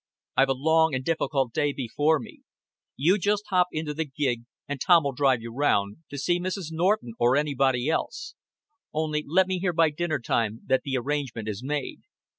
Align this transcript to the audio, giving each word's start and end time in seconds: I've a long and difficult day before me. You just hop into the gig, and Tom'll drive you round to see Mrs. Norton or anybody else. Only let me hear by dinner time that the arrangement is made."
I've 0.35 0.49
a 0.49 0.53
long 0.57 0.95
and 0.95 1.05
difficult 1.05 1.53
day 1.53 1.73
before 1.73 2.17
me. 2.17 2.41
You 2.95 3.19
just 3.19 3.43
hop 3.51 3.67
into 3.71 3.93
the 3.93 4.03
gig, 4.05 4.45
and 4.67 4.81
Tom'll 4.81 5.11
drive 5.11 5.41
you 5.43 5.53
round 5.53 5.97
to 6.09 6.17
see 6.17 6.39
Mrs. 6.39 6.69
Norton 6.71 7.13
or 7.19 7.37
anybody 7.37 7.87
else. 7.87 8.33
Only 8.91 9.23
let 9.27 9.45
me 9.45 9.59
hear 9.59 9.73
by 9.73 9.91
dinner 9.91 10.17
time 10.17 10.61
that 10.65 10.81
the 10.83 10.97
arrangement 10.97 11.47
is 11.47 11.61
made." 11.63 11.99